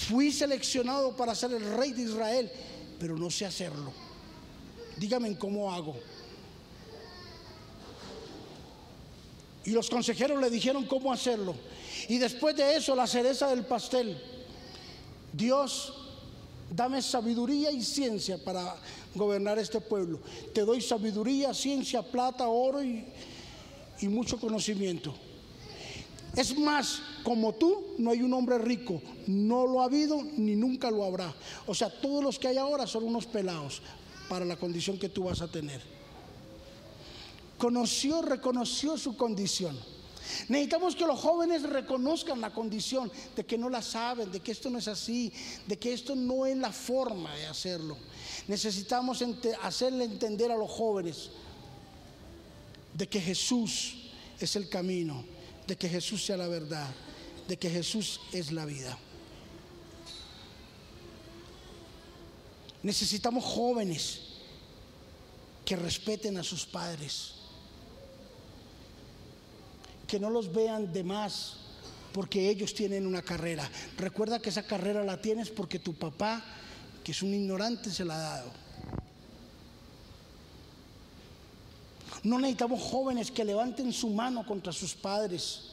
[0.08, 2.50] Fui seleccionado para ser el rey de Israel,
[2.98, 3.90] pero no sé hacerlo.
[4.98, 5.96] Dígame cómo hago.
[9.64, 11.54] Y los consejeros le dijeron cómo hacerlo.
[12.08, 14.20] Y después de eso, la cereza del pastel.
[15.32, 15.94] Dios,
[16.70, 18.76] dame sabiduría y ciencia para
[19.14, 20.20] gobernar este pueblo.
[20.52, 23.04] Te doy sabiduría, ciencia, plata, oro y,
[24.02, 25.14] mucho conocimiento.
[26.36, 29.00] Es más, como tú, no hay un hombre rico.
[29.26, 31.34] No lo ha habido ni nunca lo habrá.
[31.66, 33.80] O sea, todos los que hay ahora son unos pelados
[34.28, 35.80] para la condición que tú vas a tener.
[37.56, 39.78] Conoció, reconoció su condición.
[40.48, 44.70] Necesitamos que los jóvenes reconozcan la condición de que no la saben, de que esto
[44.70, 45.32] no es así,
[45.66, 47.96] de que esto no es la forma de hacerlo.
[48.46, 49.24] Necesitamos
[49.62, 51.30] hacerle entender a los jóvenes
[52.92, 55.24] de que Jesús es el camino,
[55.66, 56.90] de que Jesús sea la verdad,
[57.48, 58.98] de que Jesús es la vida.
[62.82, 64.20] Necesitamos jóvenes
[65.64, 67.32] que respeten a sus padres,
[70.06, 71.56] que no los vean de más
[72.12, 73.68] porque ellos tienen una carrera.
[73.96, 76.44] Recuerda que esa carrera la tienes porque tu papá,
[77.04, 78.50] que es un ignorante, se la ha dado.
[82.22, 85.72] No necesitamos jóvenes que levanten su mano contra sus padres.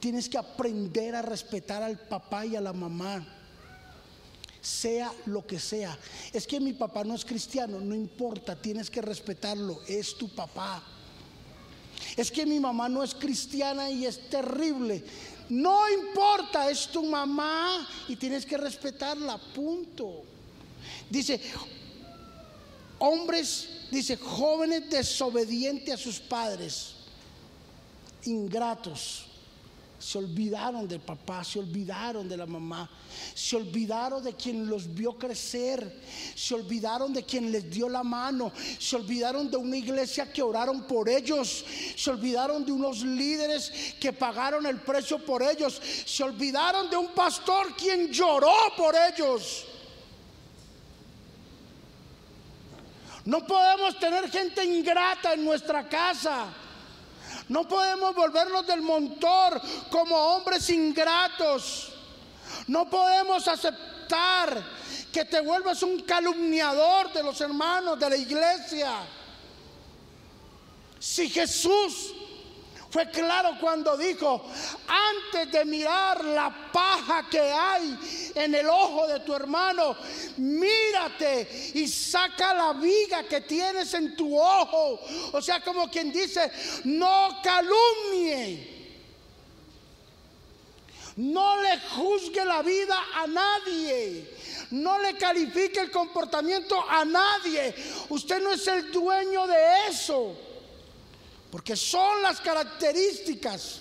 [0.00, 3.24] Tienes que aprender a respetar al papá y a la mamá.
[4.60, 5.96] Sea lo que sea.
[6.32, 10.82] Es que mi papá no es cristiano, no importa, tienes que respetarlo, es tu papá.
[12.16, 15.04] Es que mi mamá no es cristiana y es terrible.
[15.48, 20.22] No importa, es tu mamá y tienes que respetarla, punto.
[21.10, 21.40] Dice,
[22.98, 26.94] hombres Dice, jóvenes desobedientes a sus padres,
[28.24, 29.26] ingratos,
[30.02, 32.90] se olvidaron del papá, se olvidaron de la mamá,
[33.34, 36.00] se olvidaron de quien los vio crecer,
[36.34, 38.50] se olvidaron de quien les dio la mano,
[38.80, 41.64] se olvidaron de una iglesia que oraron por ellos,
[41.96, 47.14] se olvidaron de unos líderes que pagaron el precio por ellos, se olvidaron de un
[47.14, 49.66] pastor quien lloró por ellos.
[53.24, 56.52] No podemos tener gente ingrata en nuestra casa.
[57.52, 61.92] No podemos volvernos del montor como hombres ingratos.
[62.66, 64.62] No podemos aceptar
[65.12, 68.90] que te vuelvas un calumniador de los hermanos de la iglesia.
[70.98, 72.14] Si Jesús
[72.92, 74.44] fue claro cuando dijo,
[74.86, 77.98] antes de mirar la paja que hay
[78.34, 79.96] en el ojo de tu hermano,
[80.36, 85.00] mírate y saca la viga que tienes en tu ojo.
[85.32, 86.52] O sea, como quien dice,
[86.84, 88.70] no calumnie.
[91.16, 94.36] No le juzgue la vida a nadie.
[94.72, 97.74] No le califique el comportamiento a nadie.
[98.10, 100.51] Usted no es el dueño de eso.
[101.52, 103.80] Porque son las características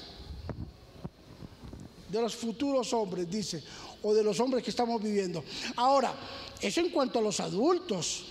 [2.10, 3.64] de los futuros hombres, dice,
[4.04, 5.42] o de los hombres que estamos viviendo.
[5.78, 6.14] Ahora,
[6.60, 8.26] eso en cuanto a los adultos.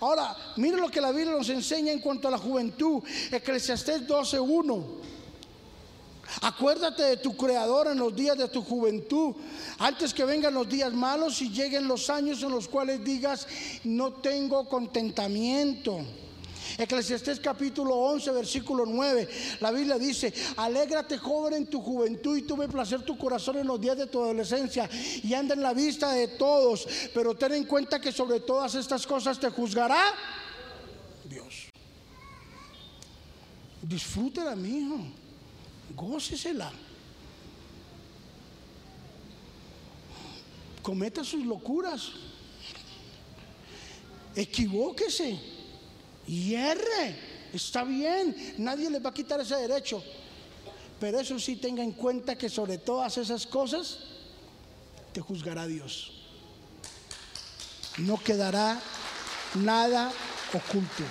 [0.00, 3.02] Ahora, mire lo que la Biblia nos enseña en cuanto a la juventud.
[3.30, 4.82] Eclesiastés 12.1.
[6.40, 9.34] Acuérdate de tu creador en los días de tu juventud,
[9.78, 13.46] antes que vengan los días malos y lleguen los años en los cuales digas,
[13.84, 15.98] no tengo contentamiento.
[16.78, 19.28] Eclesiastés capítulo 11, versículo 9.
[19.60, 23.80] La Biblia dice, alégrate joven en tu juventud y tuve placer tu corazón en los
[23.80, 24.88] días de tu adolescencia
[25.22, 26.86] y anda en la vista de todos.
[27.14, 30.00] Pero ten en cuenta que sobre todas estas cosas te juzgará
[31.24, 31.68] Dios.
[33.82, 34.98] Disfrútela, mi hijo.
[35.96, 36.70] Gócesela.
[40.82, 42.12] Cometa sus locuras.
[44.34, 45.59] Equivóquese
[46.30, 47.16] hierre,
[47.52, 50.02] está bien, nadie le va a quitar ese derecho.
[51.00, 53.98] Pero eso sí tenga en cuenta que sobre todas esas cosas
[55.12, 56.12] te juzgará Dios.
[57.98, 58.80] No quedará
[59.54, 60.12] nada
[60.52, 61.04] oculto.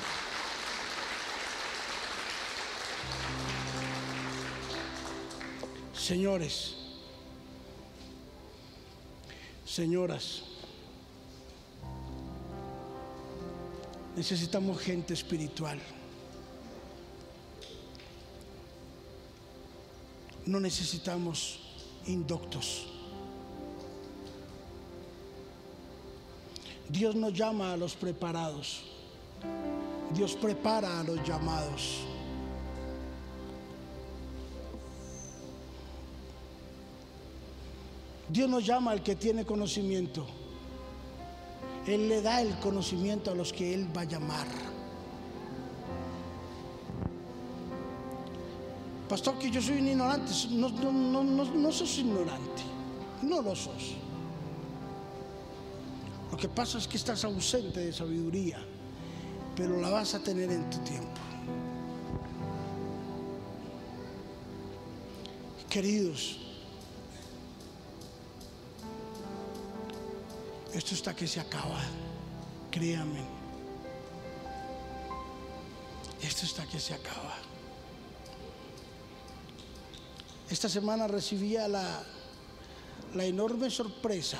[5.93, 6.76] Señores,
[9.65, 10.43] señoras,
[14.20, 15.80] Necesitamos gente espiritual.
[20.45, 21.61] No necesitamos
[22.05, 22.88] indoctos.
[26.89, 28.84] Dios no llama a los preparados.
[30.13, 32.01] Dios prepara a los llamados.
[38.28, 40.39] Dios no llama al que tiene conocimiento.
[41.90, 44.48] Él le da el conocimiento a los que Él va a llamar.
[49.10, 50.32] Pastor, que yo soy un ignorante.
[50.52, 52.62] No, no, sos ignorante.
[53.24, 53.96] No lo sos.
[56.32, 58.60] Lo que pasa es que estás ausente de sabiduría,
[59.56, 61.20] pero la vas a tener en tu tiempo.
[65.68, 66.49] Queridos,
[70.74, 71.82] Esto está que se acaba.
[72.72, 73.24] Créame.
[76.22, 77.36] Esto está que se acaba.
[80.49, 82.03] Esta semana recibía la,
[83.13, 84.39] la enorme sorpresa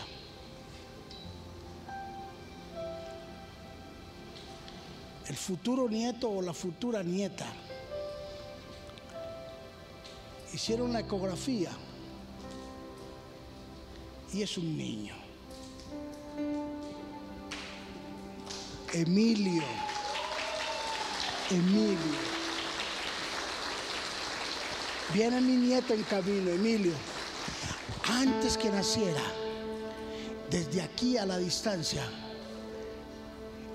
[5.30, 7.46] el futuro nieto o la futura nieta
[10.52, 11.70] hicieron la ecografía
[14.34, 15.29] y es un niño.
[18.94, 19.64] Emilio.
[21.52, 21.98] Emilio.
[25.14, 26.94] Viene mi nieto en camino, Emilio.
[28.08, 29.22] Antes que naciera,
[30.50, 32.04] desde aquí a la distancia,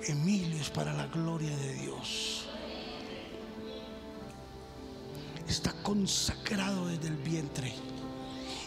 [0.03, 2.47] Emilio es para la gloria de Dios.
[5.47, 7.73] Está consagrado desde el vientre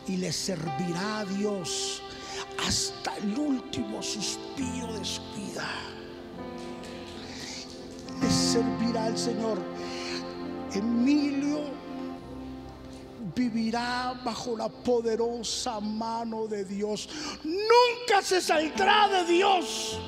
[0.07, 2.01] y le servirá a Dios
[2.67, 5.98] hasta el último suspiro de su vida
[8.59, 9.59] servirá al Señor.
[10.75, 11.61] Emilio
[13.35, 17.09] vivirá bajo la poderosa mano de Dios.
[17.45, 19.99] Nunca se saldrá de Dios.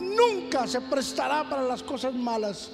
[0.00, 2.70] Nunca se prestará para las cosas malas.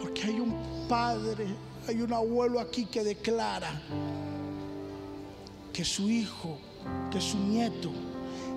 [0.00, 1.46] Porque hay un padre,
[1.88, 3.82] hay un abuelo aquí que declara
[5.72, 6.58] que su hijo,
[7.10, 7.90] que su nieto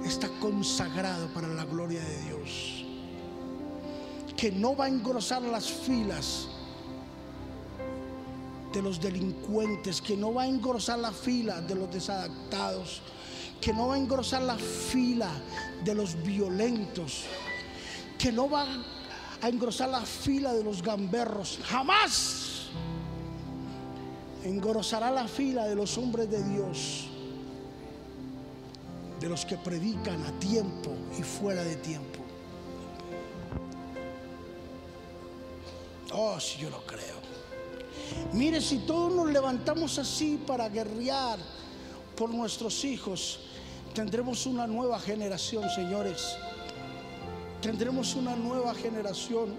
[0.05, 2.88] está consagrado para la gloria de Dios
[4.39, 6.47] que no va a engrosar las filas
[8.71, 13.01] de los delincuentes, que no va a engrosar la fila de los desadaptados,
[13.59, 15.29] que no va a engrosar la fila
[15.83, 17.25] de los violentos,
[18.17, 18.65] que no va
[19.41, 22.69] a engrosar la fila de los gamberros, jamás
[24.45, 27.09] engrosará la fila de los hombres de Dios,
[29.19, 32.28] de los que predican a tiempo y fuera de tiempo.
[36.11, 37.19] Oh, si yo lo creo.
[38.33, 41.37] Mire, si todos nos levantamos así para guerrear
[42.15, 43.39] por nuestros hijos,
[43.93, 46.35] tendremos una nueva generación, señores.
[47.61, 49.55] Tendremos una nueva generación,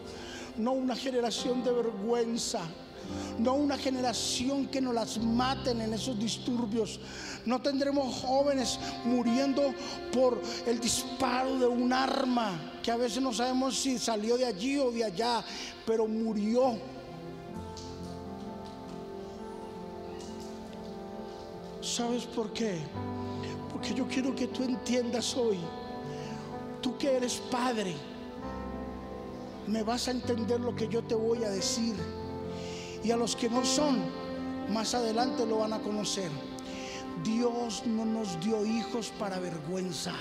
[0.57, 2.61] no una generación de vergüenza,
[3.39, 7.01] no una generación que nos las maten en esos disturbios.
[7.47, 9.75] No tendremos jóvenes muriendo
[10.13, 14.79] por el disparo de un arma, que a veces no sabemos si salió de allí
[14.79, 15.45] o de allá,
[15.87, 16.79] pero murió.
[21.81, 22.79] ¿Sabes por qué?
[23.73, 25.59] Porque yo quiero que tú entiendas hoy,
[26.81, 27.95] tú que eres padre,
[29.67, 31.95] me vas a entender lo que yo te voy a decir.
[33.03, 33.99] Y a los que no son,
[34.69, 36.31] más adelante lo van a conocer.
[37.25, 40.15] Dios no nos dio hijos para vergüenza.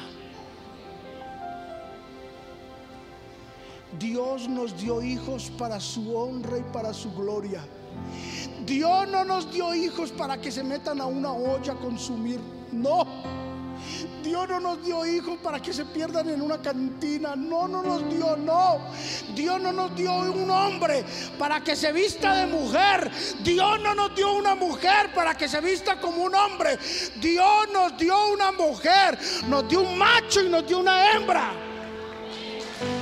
[3.97, 7.65] Dios nos dio hijos para su honra y para su gloria.
[8.65, 12.39] Dios no nos dio hijos para que se metan a una olla a consumir.
[12.71, 13.03] No.
[14.23, 17.35] Dios no nos dio hijos para que se pierdan en una cantina.
[17.35, 18.79] No, no nos dio, no.
[19.33, 21.03] Dios no nos dio un hombre
[21.39, 23.09] para que se vista de mujer.
[23.43, 26.77] Dios no nos dio una mujer para que se vista como un hombre.
[27.19, 29.17] Dios nos dio una mujer,
[29.47, 31.68] nos dio un macho y nos dio una hembra.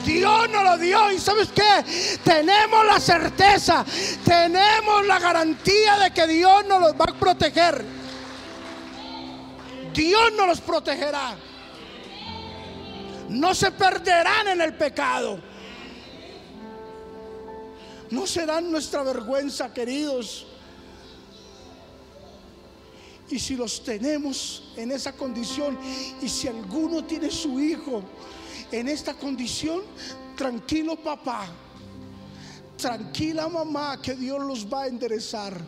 [0.05, 3.85] Dios nos lo dio y sabes qué, tenemos la certeza,
[4.23, 7.85] tenemos la garantía de que Dios nos los va a proteger.
[9.93, 11.35] Dios nos los protegerá.
[13.29, 15.39] No se perderán en el pecado.
[18.09, 20.45] No serán nuestra vergüenza, queridos.
[23.29, 25.77] Y si los tenemos en esa condición,
[26.21, 28.03] y si alguno tiene su hijo
[28.71, 29.81] en esta condición,
[30.35, 31.47] tranquilo papá,
[32.77, 35.59] tranquila mamá, que Dios los va a enderezar.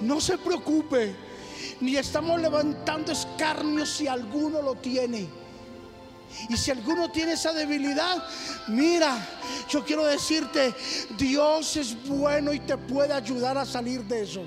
[0.00, 1.14] No se preocupe,
[1.80, 5.28] ni estamos levantando escarnio si alguno lo tiene.
[6.48, 8.22] Y si alguno tiene esa debilidad,
[8.68, 9.26] mira,
[9.68, 10.74] yo quiero decirte,
[11.16, 14.44] Dios es bueno y te puede ayudar a salir de eso.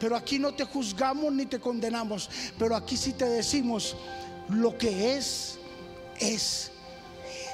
[0.00, 2.28] Pero aquí no te juzgamos ni te condenamos,
[2.58, 3.94] pero aquí sí te decimos,
[4.50, 5.58] lo que es,
[6.18, 6.70] es.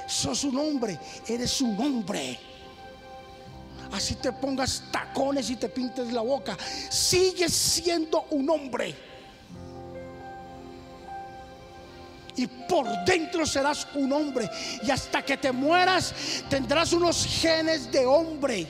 [0.07, 2.39] Sos un hombre, eres un hombre.
[3.91, 6.57] Así te pongas tacones y te pintes la boca,
[6.89, 9.07] sigues siendo un hombre.
[12.37, 14.49] y por dentro serás un hombre.
[14.83, 16.13] Y hasta que te mueras
[16.49, 18.67] tendrás unos genes de hombre.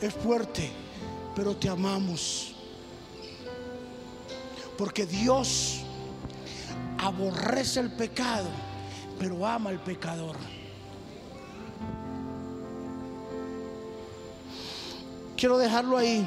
[0.00, 0.70] Es fuerte,
[1.34, 2.54] pero te amamos.
[4.76, 5.80] Porque Dios
[6.98, 8.48] aborrece el pecado,
[9.18, 10.36] pero ama al pecador.
[15.36, 16.26] Quiero dejarlo ahí.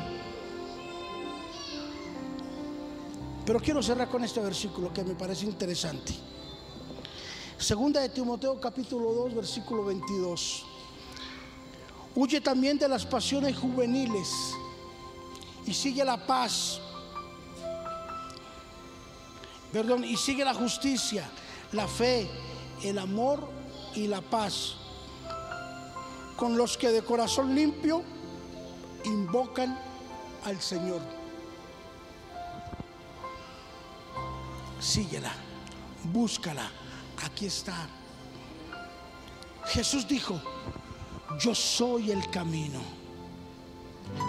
[3.45, 6.13] Pero quiero cerrar con este versículo que me parece interesante.
[7.57, 10.65] Segunda de Timoteo capítulo 2 versículo 22.
[12.15, 14.29] Huye también de las pasiones juveniles
[15.65, 16.81] y sigue la paz.
[19.75, 21.29] Perdón, y sigue la justicia,
[21.73, 22.29] la fe,
[22.81, 23.45] el amor
[23.93, 24.75] y la paz.
[26.37, 28.01] Con los que de corazón limpio
[29.03, 29.77] invocan
[30.45, 31.01] al Señor.
[34.79, 35.33] síguela,
[36.05, 36.71] búscala,
[37.25, 37.75] aquí está.
[39.65, 40.39] Jesús dijo,
[41.37, 42.79] yo soy el camino.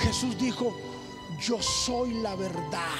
[0.00, 0.74] Jesús dijo,
[1.40, 2.96] yo soy la verdad.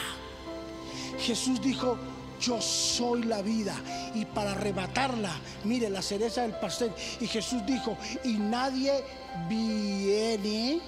[1.19, 1.99] Jesús dijo,
[2.41, 3.75] yo soy la vida.
[4.15, 5.33] Y para arrebatarla,
[5.65, 6.93] mire la cereza del pastel.
[7.21, 9.05] Y Jesús dijo, y nadie
[9.49, 10.81] viene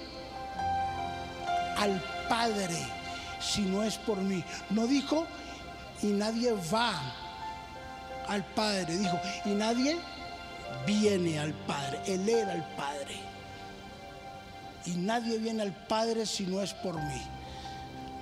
[1.77, 2.77] al Padre
[3.39, 4.43] si no es por mí.
[4.69, 5.25] No dijo,
[6.01, 6.93] y nadie va
[8.27, 8.97] al Padre.
[8.97, 9.97] Dijo, y nadie
[10.85, 12.01] viene al Padre.
[12.05, 13.17] Él era el Padre.
[14.85, 17.21] Y nadie viene al Padre si no es por mí.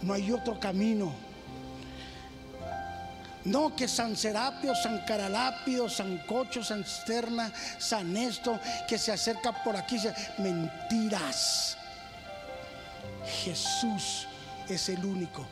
[0.02, 1.27] No hay otro camino.
[3.48, 9.64] No que San Serapio, San Caralapio, San Cocho, San Cisterna, San Esto, que se acerca
[9.64, 9.98] por aquí.
[10.38, 11.78] Mentiras.
[13.44, 14.28] Jesús
[14.68, 15.46] es el único.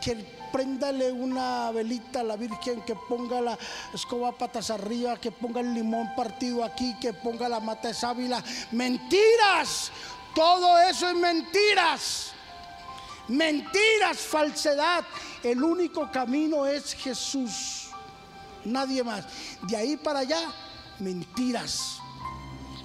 [0.00, 0.14] Que
[0.52, 3.58] préndale una velita a la Virgen, que ponga la
[3.92, 8.44] escoba patas arriba, que ponga el limón partido aquí, que ponga la mata de sábila.
[8.70, 9.90] Mentiras,
[10.36, 12.29] todo eso es mentiras.
[13.30, 15.04] Mentiras, falsedad.
[15.42, 17.88] El único camino es Jesús.
[18.64, 19.24] Nadie más.
[19.62, 20.52] De ahí para allá,
[20.98, 21.98] mentiras.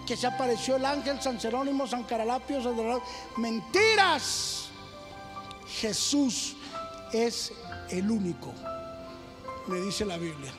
[0.05, 2.75] Que se apareció el ángel San Jerónimo, San Caralapio, San
[3.37, 4.69] Mentiras.
[5.81, 6.55] Jesús
[7.11, 7.51] es
[7.89, 8.53] el único,
[9.67, 10.53] me dice la Biblia.